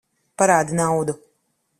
[0.41, 1.17] Parādi naudu!